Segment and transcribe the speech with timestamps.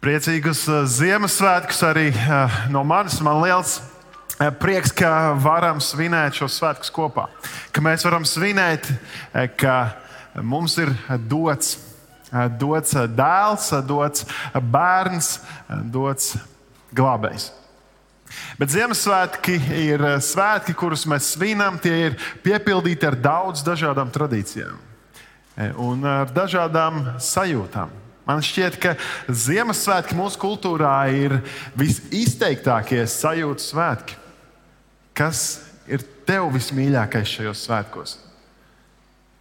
[0.00, 3.18] Priecīgus uh, Ziemassvētkus arī uh, no manis.
[3.20, 7.26] Man liels uh, prieks, ka varam svinēt šos svētkus kopā.
[7.68, 8.88] Ka mēs varam svinēt,
[9.60, 9.74] ka
[10.40, 10.94] mums ir
[11.28, 11.74] dots,
[12.56, 14.24] dots dēls, dots
[14.72, 15.30] bērns,
[15.92, 16.32] dots
[16.96, 17.50] glābējs.
[18.56, 21.76] Bet Ziemassvētki ir svētki, kurus mēs svinam.
[21.76, 24.80] Tie ir piepildīti ar daudz dažādām tradīcijām
[25.76, 27.99] un ar dažādām sajūtām.
[28.30, 28.94] Man šķiet, ka
[29.26, 31.40] Ziemassvētki mūsu kultūrā ir
[31.78, 34.18] visizteiktākie sajūtu svētki.
[35.18, 35.40] Kas
[35.90, 38.12] ir tev vismīļākais šajos svētkos?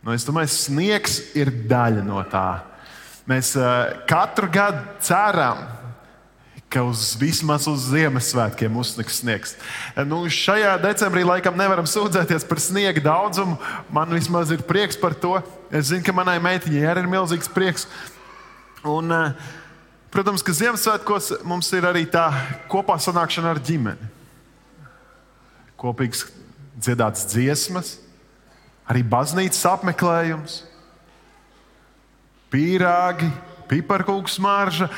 [0.02, 2.64] Nu, es domāju, sniegs ir daļa no tā.
[3.30, 5.62] Mēs uh, katru gadu ceram,
[6.70, 9.58] ka uz, vismaz uz Ziemassvētkiem uzsniks sniegs.
[10.10, 13.60] Nu, šajā decembrī laikam nevaram sūdzēties par sniega daudzumu.
[13.94, 15.36] Man vismaz ir prieks par to.
[15.70, 17.86] Es zinu, ka manai meitiņai arī ir milzīgs prieks.
[18.84, 19.34] Un, eh,
[20.12, 22.30] protams, ka Ziemassvētkos mums ir arī tā
[22.72, 24.08] kopā sanākšana ar ģimeni.
[25.80, 26.26] Kopīgs
[26.80, 27.98] dziedāts dziesmas,
[28.88, 30.62] arī baznīcas apmeklējums,
[32.52, 33.30] pīrāgi,
[33.70, 34.90] piparkūku smarža,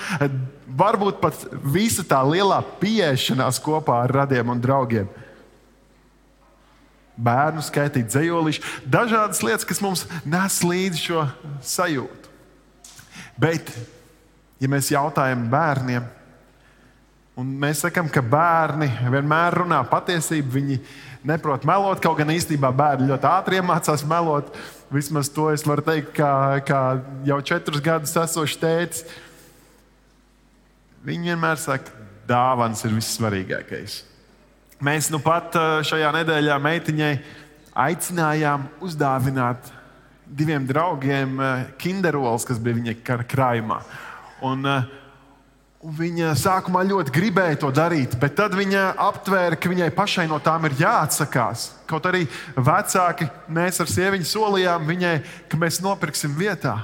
[0.69, 1.41] varbūt pat
[1.73, 5.09] visa tā lielā pieešanās kopā ar radiem un draugiem.
[7.21, 11.25] Bērnu skaitīt, dzējolīši, dažādas lietas, kas mums nes līdzi šo
[11.65, 12.20] sajūtu.
[13.39, 13.71] Bet,
[14.61, 16.05] ja mēs jautājam bērniem,
[17.39, 20.77] un mēs sakām, ka bērni vienmēr runā patiesību, viņi
[21.27, 24.53] neprot melot, kaut gan īstenībā bērni ļoti ātri iemācās melot.
[24.91, 26.81] Vismaz to es varu teikt, kā, kā
[27.27, 29.03] jau četrus gadus esošs tēvs.
[31.07, 31.93] Viņi vienmēr saka,
[32.29, 34.01] dāvāns ir vissvarīgākais.
[34.81, 37.13] Mēs nu pat šajā nedēļā meitiņai
[37.77, 39.69] aicinājām uzdāvināt
[40.31, 43.81] diviem draugiem eh, kinderols, kas bija viņa krājumā.
[44.47, 44.85] Un, eh,
[45.81, 50.39] un viņa sākumā ļoti gribēja to darīt, bet tad viņa aptvēra, ka viņai pašai no
[50.39, 51.67] tām ir jāatsakās.
[51.89, 52.23] Kaut arī
[52.55, 55.15] vecāki mēs ar sieviņu solījām viņai,
[55.51, 56.79] ka mēs nopirksim vietā.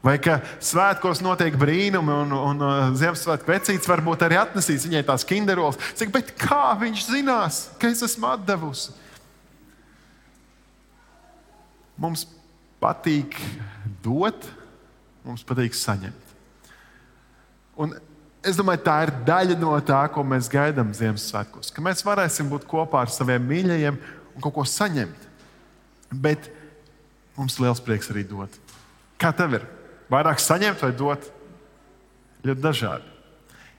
[0.00, 5.26] Vai ka svētkos notiek brīnumi, un, un, un Ziemassvētku vecītis varbūt arī atnesīs viņai tās
[5.28, 5.76] kinderolas.
[6.08, 8.94] Bet kā viņš zinās, ka es esmu devusi?
[12.00, 12.24] Mums
[12.80, 13.36] patīk
[14.04, 14.46] dot,
[15.24, 16.34] mums patīk saņemt.
[17.80, 17.94] Un
[18.44, 21.72] es domāju, tā ir daļa no tā, ko mēs gaidām Ziemassvētkos.
[21.72, 24.00] Ka mēs varēsim būt kopā ar saviem mīļajiem
[24.34, 25.28] un kaut ko saņemt.
[26.10, 26.50] Bet
[27.36, 28.56] mums ir liels prieks arī dot.
[29.20, 29.68] Kā tev ir?
[30.10, 31.28] Vairāk saņemt vai dot?
[32.44, 33.19] Ļoti dažādi.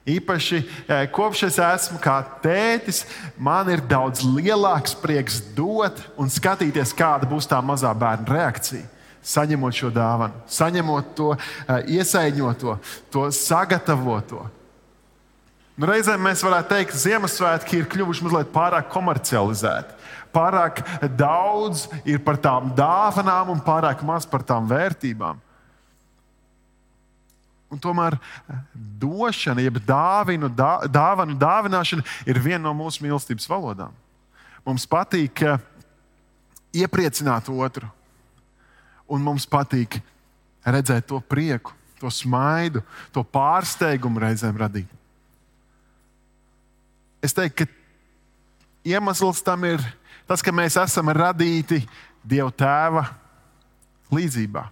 [0.10, 3.04] Īpaši eh, kopš es esmu kā tētis,
[3.38, 8.88] man ir daudz lielāks prieks dot un skatīties, kāda būs tā mazā bērna reakcija.
[9.22, 12.80] Saņemot šo dāvanu, saņemot to, eh, iesaņot to,
[13.14, 14.48] to sagatavoto.
[15.78, 19.96] Nu, reizēm mēs varētu teikt, ka Ziemassvētki ir kļuvuši mazliet pārāk komercializēti.
[20.34, 20.82] Pārāk
[21.18, 25.40] daudz ir par tām dāvanām un pārāk maz par tām vērtībām.
[27.72, 28.62] Un tomēr eh,
[29.00, 33.96] došana, jeb dāvinu, dā, dāvanu dāvināšana ir viena no mūsu mīlestības valodām.
[34.68, 35.62] Mums patīk eh,
[36.84, 37.88] iepriecināt otru,
[39.12, 40.02] un mums patīk
[40.68, 42.84] redzēt to prieku, to smaidu,
[43.16, 44.92] to pārsteigumu reizēm radīt.
[47.22, 49.84] Es teiktu, ka iemesls tam ir
[50.28, 51.84] tas, ka mēs esam radīti
[52.22, 53.08] Dieva tēva
[54.14, 54.68] līdzībā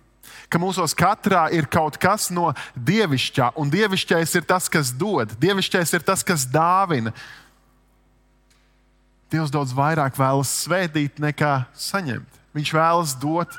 [0.49, 5.93] ka mūsos katrā ir kaut kas no dievišķā, un dievišķais ir tas, kas dod, dievišķais
[5.97, 7.13] ir tas, kas dāvina.
[9.29, 12.39] Dievs daudz vairāk vēlas svētīt nekā saņemt.
[12.57, 13.53] Viņš vēlas dot.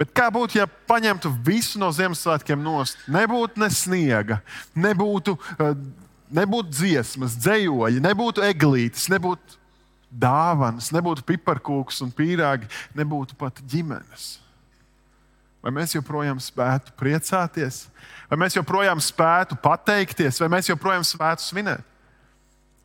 [0.00, 2.98] Bet kā būtu, ja paņemtu visu no Ziemassvētkiem nost?
[3.08, 4.40] Nebūtu ne sniega,
[4.76, 5.76] nebūtu, eh,
[6.36, 9.56] nebūtu dziesmas, dzējoļi, nebūtu eglītes, nebūtu
[10.10, 14.36] dāvanas, nebūtu piparkūks un pīrāgi, nebūtu pat ģimenes.
[15.66, 17.88] Vai mēs joprojām spētu priecāties,
[18.30, 21.82] vai mēs joprojām spētu pateikties, vai mēs joprojām spētu svinēt?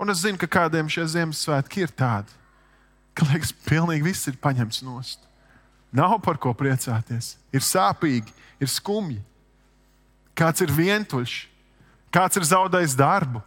[0.01, 2.33] Un es zinu, ka kādiem šie Ziemassvētki ir tādi,
[3.13, 5.21] ka liekas, pilnīgi viss ir paņemts nost.
[5.93, 7.35] Nav par ko priecāties.
[7.53, 9.21] Ir sāpīgi, ir skumji.
[10.33, 11.37] Kāds ir vientuļš,
[12.09, 13.45] kāds ir zaudējis darbu.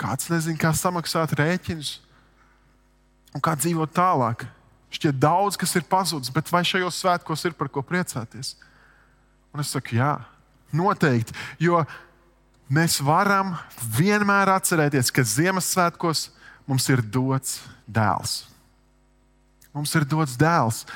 [0.00, 1.98] Kāds nezina, kā samaksāt rēķinus
[3.36, 4.48] un kā dzīvot tālāk.
[4.96, 8.54] Šķiet, daudz kas ir pazudis, bet vai šajos svētkos ir par ko priecāties?
[9.52, 10.14] Un es saku, jā,
[10.76, 11.36] noteikti.
[11.60, 11.82] Jo
[12.72, 13.54] mēs varam
[13.96, 16.30] vienmēr atcerēties, ka Ziemassvētkos
[16.68, 18.46] mums ir dots dēls.
[19.76, 20.86] Mums ir dots dēls.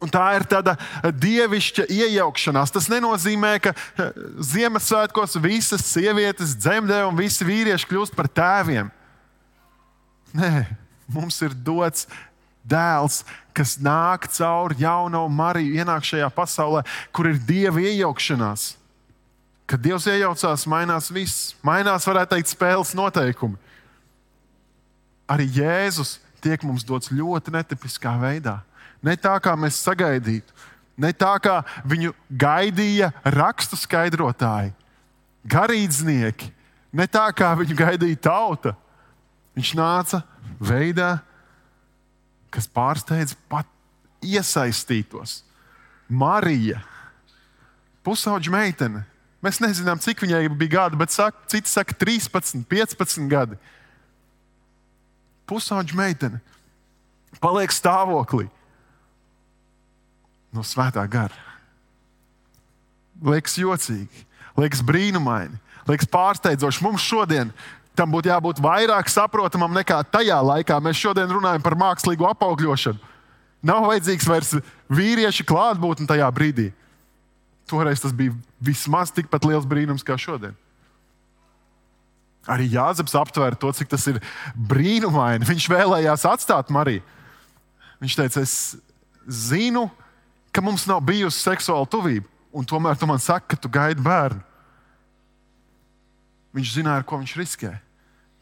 [0.00, 2.72] Un tā ir tāda dievišķa iejaukšanās.
[2.72, 8.88] Tas nenozīmē, ka eh, Ziemassvētkos visas sievietes dzemdē un visi vīrieši kļūst par tēviem.
[10.32, 10.64] Nē,
[11.12, 12.06] mums ir dots
[12.66, 13.22] dēls,
[13.56, 18.74] kas nāk cauri jauno Mariju, ienāk šajā pasaulē, kur ir dieva iejaukšanās.
[19.70, 21.52] Kad Dievs iejaucās, mainās viss.
[21.62, 23.54] Mainās, varētu teikt, spēles noteikumi.
[25.30, 28.56] Arī Jēzus tiek mums dots ļoti netipiskā veidā.
[28.98, 30.56] Ne tā, kā mēs sagaidītu,
[30.98, 34.74] ne tā, kā viņu gaidīja rakstu skaidrotāji,
[35.48, 36.50] garīdznieki,
[36.92, 38.74] ne tā, kā viņu gaidīja tauta.
[39.54, 40.24] Viņš nāca
[40.58, 41.20] veidā,
[42.50, 43.68] kas pārsteidz pat
[44.24, 45.40] iesaistītos.
[46.10, 46.80] Marija,
[48.06, 49.04] pusauģa meitene.
[49.40, 53.56] Mēs nezinām, cik viņai bija gadi, bet saka, citi saka, 13, 15 gadi.
[55.48, 56.42] Pusauģa meitene
[57.40, 58.50] paliek stāvoklī
[60.52, 61.46] no svētā gara.
[63.20, 64.24] Liekas jocīgi,
[64.58, 65.56] liekas brīnumaini,
[65.88, 66.82] liekas pārsteidzoši.
[66.84, 67.52] Mums šodien
[67.98, 70.78] tam būtu jābūt vairāk saprotamam nekā tajā laikā.
[70.82, 73.00] Mēs šodien runājam par mākslīgu apaugļošanu.
[73.66, 74.54] Nav vajadzīgs vairs
[74.88, 76.70] vīriešu klātbūtne tajā brīdī.
[77.68, 80.56] Toreiz tas bija vismaz tikpat liels brīnums kā šodien.
[82.48, 84.18] Arī Jāzeps aptvēra to, cik tas ir
[84.56, 85.46] brīnumaini.
[85.46, 87.04] Viņš vēlējās atstāt Mariju.
[88.00, 88.54] Viņš teica, es
[89.28, 89.90] zinu,
[90.50, 92.24] ka mums nav bijusi seksuāla tuvība,
[92.56, 94.40] un tomēr tu man saki, ka tu gaidi bērnu.
[96.56, 97.72] Viņš zināja, ar ko viņš riskē.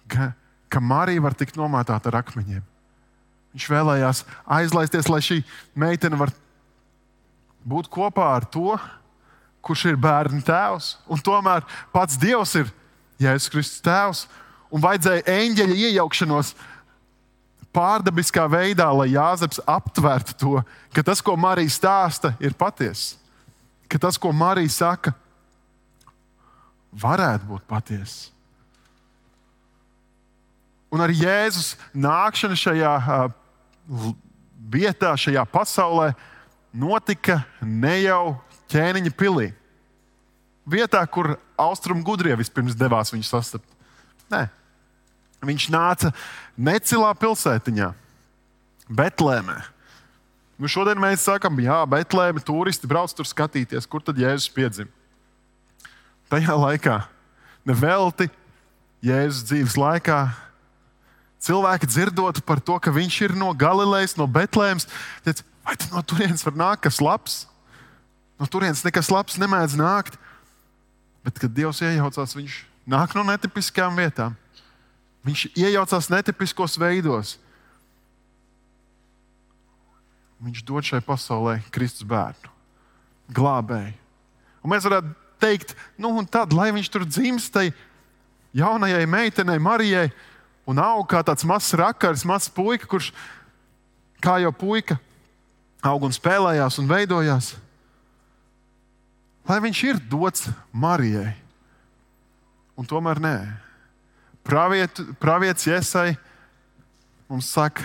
[0.09, 0.33] Ka,
[0.73, 2.65] ka Marija var tikt nomātāta ar akmeņiem.
[3.57, 4.23] Viņš vēlējās
[4.59, 5.43] aizlaisties, lai šī
[5.77, 6.33] meitene var
[7.69, 8.77] būt kopā ar to,
[9.65, 10.97] kurš ir bērnu tēvs.
[11.11, 12.73] Un tomēr pats Dievs ir
[13.21, 14.27] Jēzus Kristus tēvs.
[14.73, 16.53] Un vajadzēja eņģeļa iejaukšanos
[17.75, 20.55] pārdabiskā veidā, lai Jāzeps aptvertu to,
[20.95, 23.17] ka tas, ko Marija stāsta, ir patiesa.
[23.89, 25.15] Ka tas, ko Marija saka,
[26.99, 28.33] varētu būt patiesa.
[30.89, 32.93] Un ar Jēzus nākšanu šajā
[34.73, 36.13] vietā, šajā pasaulē,
[36.73, 38.39] notika ne jau
[38.73, 39.51] ķēniņa pilī.
[40.69, 43.69] Vietā, kur austrumu gudrie vispirms devās viņu sastapt.
[44.33, 44.47] Nē,
[45.45, 46.13] viņš nāca
[46.57, 47.93] necilā pilsētiņā,
[48.89, 49.59] Betlēmē.
[50.59, 54.98] Nu, šodien mēs sakām, jā, Betlēme, turisti brauc tur skatīties, kur tad Jēzus piedzima.
[56.29, 56.99] Tajā laikā,
[57.65, 58.29] nevelti
[59.05, 60.19] Jēzus dzīves laikā,
[61.41, 64.89] cilvēki dzirdot par to, ka viņš ir no Galilejas, no Betlēmas,
[65.25, 67.45] teica, vai no turienes var nākt kas labs?
[68.39, 70.19] No turienes nekas labs nemēdz nākt.
[71.27, 72.59] Bet, kad Dievs iejaucās, viņš
[72.89, 74.37] nāk no netipiskām vietām.
[75.27, 77.37] Viņš iejaucās netipiskos veidos.
[80.39, 82.53] Viņš dod šai pasaulē Kristus bērnu,
[83.35, 83.97] glābēju.
[84.63, 85.11] Un mēs varētu
[85.41, 87.71] teikt, nu, tad, lai viņš tur dzimst, tai
[88.57, 90.09] jaunajai meitenei, Marijai,
[90.69, 93.13] un aug kā tāds mazs rakars, mazs puika, kurš
[94.23, 94.99] kā jau puika
[95.85, 97.53] aug un spēlējās un veidojās.
[99.49, 101.33] Lai viņš ir dots Marijai,
[102.77, 103.37] un tomēr nē.
[104.45, 106.17] Praviet, pravietis Iesai
[107.29, 107.85] mums saka,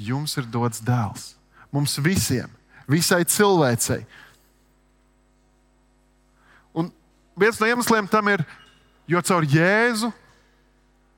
[0.00, 1.34] jums ir dots dēls.
[1.72, 2.48] Mums visiem,
[2.88, 4.02] visai cilvēcei.
[6.72, 6.88] Un
[7.40, 8.44] viens no iemesliem tam ir,
[9.08, 10.12] jo caur Jēzu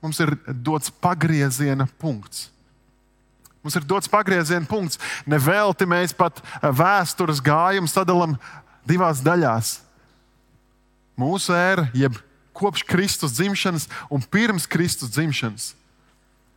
[0.01, 2.49] mums ir dots pagrieziena punkts.
[3.61, 4.97] Mums ir dots pagrieziena punkts.
[5.29, 8.39] Nevelti mēs pat vēstures gājumu sadalām
[8.89, 9.75] divās daļās.
[11.21, 12.17] Mūsu ēra, jeb
[12.57, 15.75] kopš Kristus dzimšanas un pirms Kristus dzimšanas.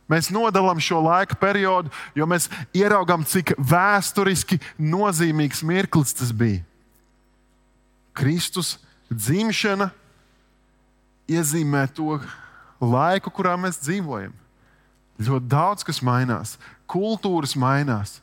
[0.08, 6.60] Mēs nodalām šo laika periodu, jo mēs ieraugām, cik vēsturiski nozīmīgs mirklis tas bija.
[8.14, 8.76] Kristus
[9.16, 9.90] dzimšana
[11.30, 12.18] iezīmē to
[12.82, 14.34] laiku, kurā mēs dzīvojam.
[15.24, 16.56] Ļoti daudz kas mainās,
[16.90, 18.18] kultūras mainās,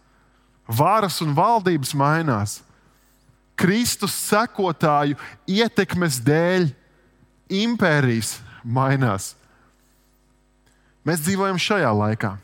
[0.68, 2.60] varas un valdības mainās.
[3.62, 5.20] Kristus sekotāju
[5.50, 6.72] ietekmes dēļ
[7.62, 9.36] impērijas mainās.
[11.06, 12.36] Mēs dzīvojam šajā laikā,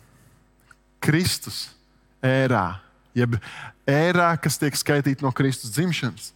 [1.03, 1.67] Kristus
[2.25, 2.79] ērā,
[3.17, 3.37] jeb
[3.87, 6.31] ērā, kas tiek skaitīta no Kristus dzimšanas.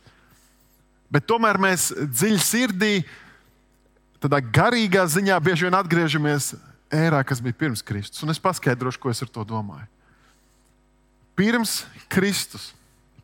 [1.11, 2.93] Bet tomēr mēs dziļi sirdī,
[4.23, 6.53] tādā garīgā ziņā, bieži vien atgriežamies
[6.91, 8.21] ērā, kas bija pirms Kristus.
[8.23, 9.87] Un es paskaidrošu, ko es ar to domāju.
[11.35, 12.71] Pirms Kristus,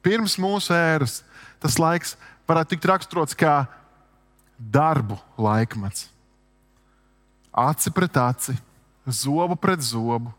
[0.04, 1.22] pirms mūsu ēras,
[1.64, 2.16] tas laiks
[2.48, 3.68] varētu tikt raksturots kā
[4.58, 6.08] darbu laikmets.
[7.58, 8.56] Aci pret aci,
[9.08, 10.34] zobu pret zobu.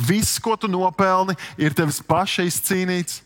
[0.00, 3.20] Viss, ko tu nopelni, ir tevis paša izcīnīts.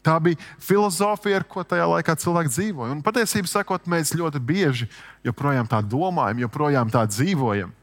[0.00, 2.94] Tā bija filozofija, ar ko tajā laikā cilvēki dzīvoja.
[2.94, 4.88] Un patiesībā sakot, mēs ļoti bieži
[5.26, 7.74] joprojām tā domājam, joprojām tā dzīvojam,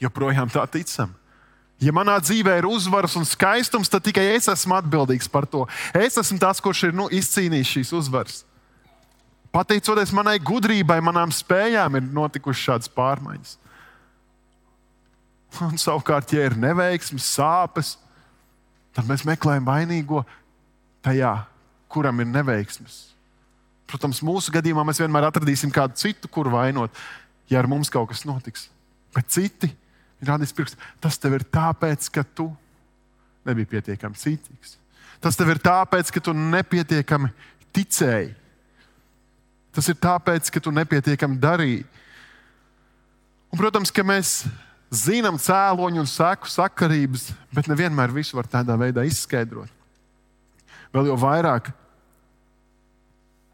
[0.00, 1.12] joprojām tā ticam.
[1.82, 5.66] Ja manā dzīvē ir uzvaras un skaistums, tad tikai es esmu atbildīgs par to.
[5.92, 8.38] Es esmu tas, kurš ir nu, izcīnījis šīs uzvaras.
[9.54, 13.58] Pateicoties manai gudrībai, manām spējām, ir notikušas šādas pārmaiņas.
[15.62, 17.92] Un savukārt, ja ir neveiksmes, sāpes,
[18.96, 20.24] tad mēs meklējam vainīgo
[21.04, 21.34] tajā,
[21.92, 23.00] kuram ir neveiksmes.
[23.90, 26.92] Protams, mūsu gadījumā mēs vienmēr atradīsim kādu citu, kur vainot,
[27.52, 28.68] ja ar mums kaut kas notiks.
[29.14, 30.80] Bet citi ir rādījis pirkstu.
[31.04, 32.48] Tas tev ir tāpēc, ka tu
[33.46, 34.78] nebija pietiekami cītīgs.
[35.22, 37.30] Tas tev ir tāpēc, ka tu nepietiekami
[37.76, 38.32] ticēji.
[39.74, 41.84] Tas ir tāpēc, ka tu nepietiekami darīji.
[43.50, 44.42] Un, protams, ka mēs
[44.94, 49.70] zinām cēloņu un seku sakarības, bet nevienmēr visu var tādā veidā izskaidrot.
[50.94, 51.72] Vēl jau vairāk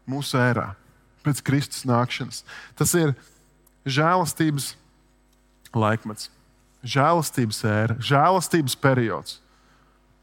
[0.09, 0.71] mūsu ērā,
[1.25, 2.43] pēc Kristus nākšanas.
[2.77, 3.15] Tas ir
[3.85, 4.75] žēlastības
[5.73, 6.29] laikmets,
[6.85, 9.39] žēlastības ēra, žēlastības periods.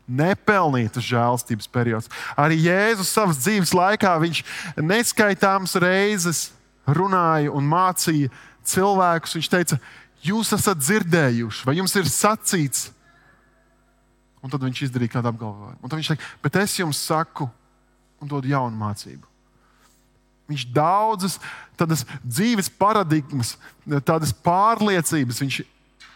[0.08, 2.08] Nepelnītas žēlastības periods.
[2.38, 4.40] Arī Jēzus savas dzīves laikā viņš
[4.80, 6.46] neskaitāmas reizes
[6.88, 8.30] runāja un mācīja
[8.64, 9.37] cilvēkus.
[9.37, 9.78] Viņš teica,
[10.25, 12.88] jūs esat dzirdējuši, vai jums ir sacīts.
[14.42, 15.80] Un tad viņš izdarīja kādu apgalvojumu.
[15.83, 17.49] Un tad viņš teica, bet es jums saku,
[18.23, 19.26] un dod jaunu mācību.
[20.49, 21.37] Viņš daudzas
[21.76, 23.57] tādas dzīves paradigmas,
[24.07, 25.59] tādas pārliecības, viņš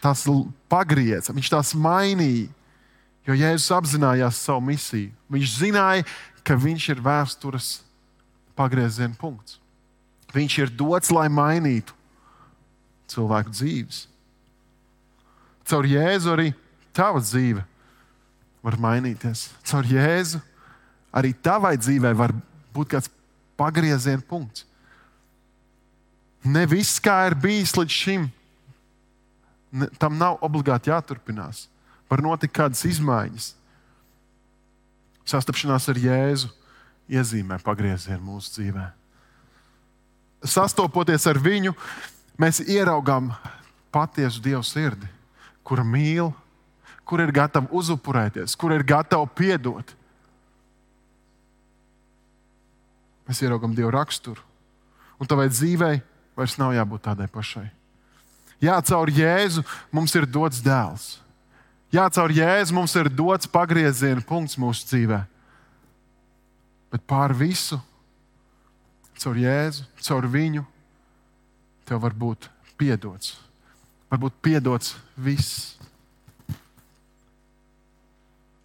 [0.01, 0.23] tās
[0.71, 2.49] pagrieza, viņš tās mainīja.
[3.23, 5.13] Jo Jēzus apzinājās savu misiju.
[5.31, 6.03] Viņš zināja,
[6.43, 7.69] ka viņš ir vēstures
[8.57, 9.61] pagrieziena punkts.
[10.33, 11.95] Viņš ir dots, lai mainītu
[13.13, 14.01] cilvēku dzīves.
[15.69, 16.49] Caur Jēzu arī
[16.91, 17.63] tava dzīve
[18.63, 19.49] var mainīties.
[19.67, 20.39] Caur Jēzu
[21.13, 22.33] arī tavai dzīvei var
[22.73, 23.11] būt kāds
[23.59, 24.65] pagrieziena punkts.
[26.43, 28.25] Ne viss, kā ir bijis līdz šim,
[29.71, 31.67] ne, tam nav obligāti jāturpinās.
[32.11, 33.53] Var notikt kādas izmaiņas.
[35.23, 36.51] Sastapšanās ar Jēzu
[37.11, 38.89] iezīmē pagriezienu mūsu dzīvē.
[40.43, 41.71] Sastopoties ar viņu,
[42.39, 43.31] mēs ieraugām
[43.93, 45.07] patiesu Dievu sirdi,
[45.63, 46.33] kura mīl,
[47.07, 49.93] kur ir gatava uzupurēties, kur ir gatava piedot.
[53.27, 54.41] Mēs ieraugām Dievu raksturu,
[55.19, 56.01] un tavai dzīvei
[56.35, 57.67] vairs nav jābūt tādai pašai.
[58.63, 61.17] Jā, caur Jēzu mums ir dots dēls.
[61.93, 65.19] Jā, caur Jēzu mums ir dots pagrieziena punkts mūsu dzīvē.
[66.93, 67.79] Bet pār visu,
[69.19, 70.63] caur Jēzu, caur viņu,
[71.89, 72.47] tev var būt
[72.79, 73.35] piedots.
[74.11, 75.73] Varbūt piedots viss.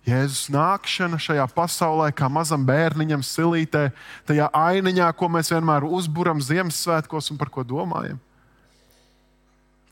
[0.09, 3.91] Jēzus nākšana šajā pasaulē, kā mazam bērniņam, silītē,
[4.29, 8.21] tajā ainiņā, ko mēs vienmēr uzburam Ziemassvētkos un par ko domājam.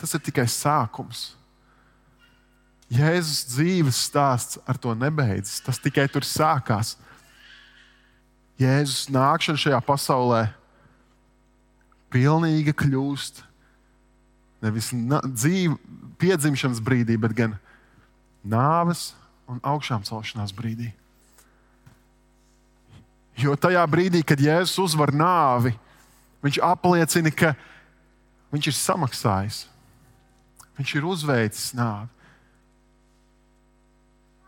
[0.00, 1.34] Tas ir tikai sākums.
[2.92, 5.58] Jēzus dzīves stāsts ar to nebeidzas.
[5.66, 6.94] Tas tikai tur sākās.
[8.60, 10.46] Jēzus nākšana šajā pasaulē
[12.14, 13.42] pilnīgi kļūst
[14.64, 15.76] nevis dzīve,
[16.16, 17.58] piedzimšanas brīdī, bet gan
[18.46, 19.10] nāves
[19.50, 20.90] un augšām celšanās brīdī.
[23.36, 25.74] Jo tajā brīdī, kad Jēzus uzvar nāvi,
[26.44, 27.52] viņš apliecina, ka
[28.54, 29.64] viņš ir samaksājis.
[30.76, 32.08] Viņš ir uzveicis nāvi.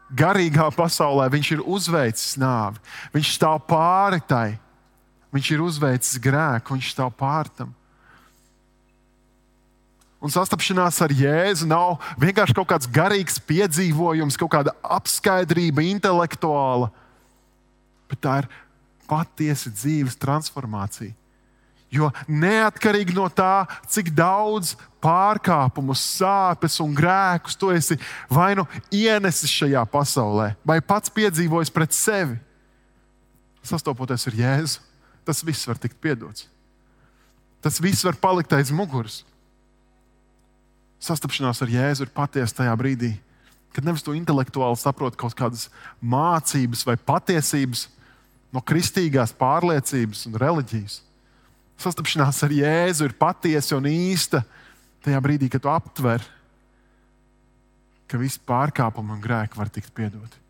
[0.09, 2.81] Garīgā pasaulē viņš ir uzveicis nāvi.
[3.13, 4.57] Viņš stāv pāri tai.
[5.37, 7.75] Viņš ir uzveicis grēku, viņš stāv pāri tam.
[10.19, 16.91] Un sastapšanās ar Jēzu nav vienkārši kaut kāds garīgs piedzīvojums, kaut kāda apskaidrība, intelektuāla,
[18.11, 18.49] bet tā ir
[19.09, 21.15] patiesi dzīves transformācija.
[21.95, 27.97] Jo neatkarīgi no tā, cik daudz pārkāpumu, sāpes un grēkus tu esi
[28.29, 32.37] vai nu ienesis šajā pasaulē, vai pats piedzīvojis pret sevi,
[33.65, 34.85] sastopoties ar Jēzu,
[35.25, 36.51] tas viss var tikt piedots.
[37.63, 39.23] Tas viss var palikt aiz muguras
[41.03, 43.13] sastapšanās ar Jēzu ir patiesa tajā brīdī,
[43.75, 45.69] kad nevis to intelektuāli saprot kaut kādas
[46.03, 47.87] mācības vai patiesības
[48.55, 51.01] no kristīgās pārliecības un reliģijas.
[51.79, 54.43] Sastapšanās ar Jēzu ir patiesa un īsta
[55.07, 56.25] tajā brīdī, kad tu aptver,
[58.09, 60.45] ka visi pārkāpumi un grēki var tikt piedoti.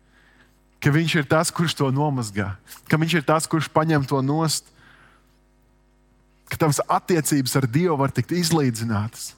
[0.79, 2.53] Ka viņš ir tas, kurš to nomazgā,
[2.87, 4.71] ka viņš ir tas, kurš paņem to nost,
[6.49, 9.35] ka tavas attiecības ar Dievu var tikt izlīdzinātas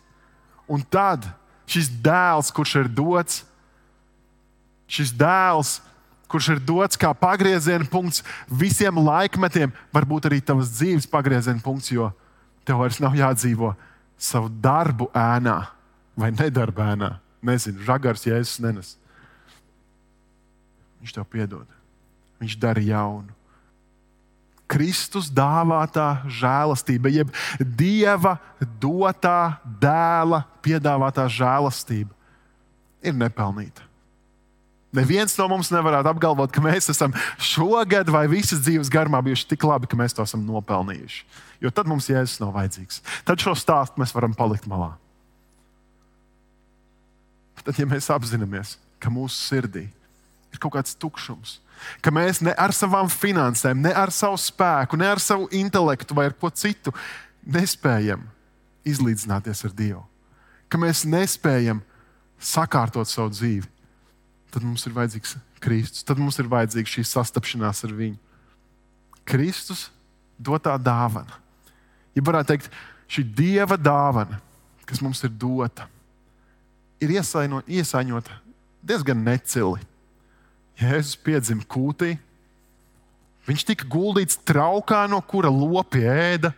[0.71, 1.27] Un tad
[1.69, 3.41] šis dēls, kurš ir dots,
[4.91, 5.79] šis dēls,
[6.31, 12.09] kurš ir dots kā pagrieziena punkts visiem laikmetiem, varbūt arī tavas dzīves pagrieziena punkts, jo
[12.67, 13.73] tev vairs nav jādzīvo
[14.21, 15.57] savu darbu ēnā
[16.15, 17.11] vai nedarbu ēnā.
[17.41, 18.95] Nezinu, žagars jēzus nenes.
[21.01, 21.65] Viņš tev piedod.
[22.41, 23.33] Viņš dara jaunu.
[24.71, 28.37] Kristus dāvātā žēlastība, jeb Dieva
[28.79, 32.13] dotā dēla piedāvātā žēlastība,
[33.01, 33.87] ir nepelnīta.
[34.91, 39.63] Neviens no mums nevarētu apgalvot, ka mēs esam šogad vai visas dzīves garumā bijuši tik
[39.63, 41.23] labi, ka mēs to esam nopelnījuši.
[41.63, 42.99] Jo tad mums jēzus nav vajadzīgs.
[43.27, 44.91] Tad šo stāstu mēs varam palikt malā.
[47.61, 49.85] Tad, ja mēs apzināmies, ka mūsu sirdī
[50.51, 51.59] ir kaut kāds tukšums,
[52.03, 56.27] ka mēs ne ar savām finansēm, ne ar savu spēku, ne ar savu intelektu vai
[56.29, 56.91] ar ko citu
[57.47, 58.25] nespējam
[58.87, 60.03] izlīdzināties ar Dievu,
[60.71, 61.81] ka mēs nespējam
[62.41, 63.67] sakārtot savu dzīvi,
[64.51, 68.17] tad mums ir vajadzīgs Kristus, tad mums ir vajadzīga šī sastapšanās ar Viņu.
[69.27, 69.89] Kristus
[70.41, 71.37] dotā dāvana.
[72.17, 72.71] Ja varētu teikt,
[73.11, 74.39] šī Dieva dāvana,
[74.89, 75.85] kas mums ir dota,
[77.01, 78.41] ir iesaino, iesaņota
[78.81, 79.81] diezgan necili.
[80.81, 82.15] Jēzus piedzima kūtī,
[83.45, 86.55] viņš tika guldīts traukā, no kura lopi ēda.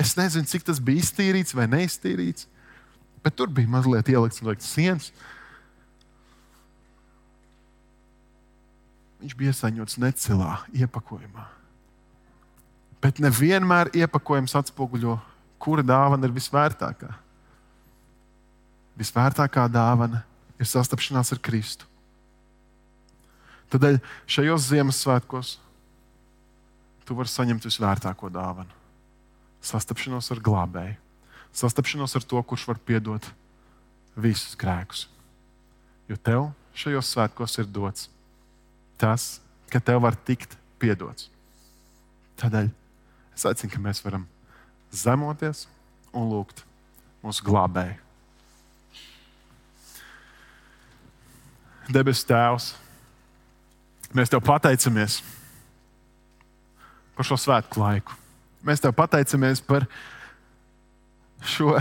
[0.00, 2.46] Es nezinu, cik tas bija iztīrīts vai neiztīrīts,
[3.22, 5.10] bet tur bija mazliet ielikts no sienas.
[9.22, 11.46] Viņš bija iesaņots necilā iepakojumā.
[13.02, 15.16] Bet nevienmēr iepakojums atspoguļo,
[15.62, 17.10] kura dāvana ir visvērtākā.
[18.98, 20.24] Visvērtākā dāvana
[20.58, 21.86] ir sastapšanās ar Kristu.
[23.72, 25.54] Tādēļ šajos Ziemassvētkos
[27.06, 28.74] tu vari saņemt visvērtāko dāvanu-
[29.70, 30.96] sastapšanos ar glābēju,
[31.52, 33.28] sastapšanos ar to, kurš var piedot
[34.16, 35.06] visus grēkus.
[36.08, 38.08] Jo tev šajos svētkos ir dots
[39.02, 39.40] tas,
[39.72, 41.26] ka tev var tikt piedots.
[42.38, 42.68] Tādēļ
[43.34, 44.28] es aicinu, ka mēs varam
[44.94, 45.66] zemoties
[46.14, 46.62] un lūgt
[47.24, 47.98] mūsu glābēju.
[51.92, 52.72] Debes Tēvs,
[54.14, 55.18] mēs Tev pateicamies
[57.16, 58.14] par šo svētku laiku.
[58.64, 59.88] Mēs Tev pateicamies par
[61.46, 61.76] šo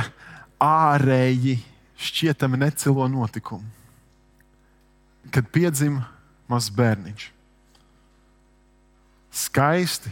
[0.61, 1.59] ārēji
[2.01, 3.67] šķietami necilo notikumu,
[5.33, 6.07] kad piedzima
[6.49, 7.27] mazs bērniņš.
[9.31, 10.11] Skaisti,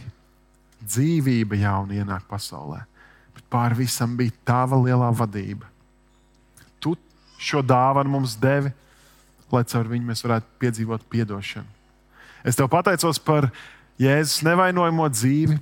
[0.80, 2.80] dzīvība jauna ienāk pasaulē,
[3.36, 5.68] bet pār visam bija tava lielā vadība.
[6.80, 6.94] Tu
[7.40, 8.72] šo dāvanu mums devi,
[9.52, 11.68] lai caur viņu mēs varētu piedzīvot atdošanu.
[12.46, 13.50] Es tev pateicos par
[14.00, 15.58] Jēzus nevainojamo dzīvi,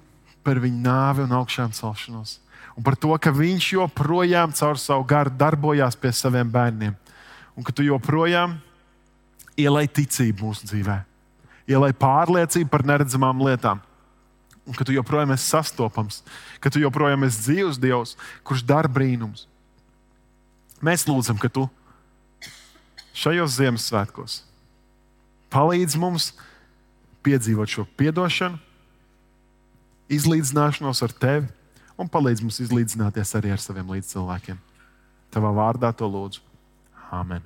[0.46, 2.38] par viņa nāvi un augšām celšanos.
[2.78, 6.94] Un par to, ka viņš joprojām caur savu garu darbojās pie saviem bērniem.
[7.58, 8.54] Un ka tu joprojām
[9.58, 11.00] ielai ticību mūsu dzīvē,
[11.66, 13.82] ielai pārliecību par neredzamām lietām.
[14.62, 16.20] Un ka tu joprojām esi sastopams,
[16.62, 18.14] ka tu joprojām esi dzīvs Dievs,
[18.46, 19.48] kurš dara brīnums.
[20.78, 21.66] Mēs lūdzam, ka tu
[23.18, 24.44] šajos Ziemassvētkos
[25.50, 26.30] palīdz mums
[27.26, 28.60] piedzīvot šo atdošanu,
[30.14, 31.57] izlīdzināšanos ar tevi
[31.98, 34.58] un palīdz mums izlīdzināties arī ar saviem līdzcilvēkiem.
[35.34, 36.44] Tavā vārdā to lūdzu.
[37.12, 37.44] Amen.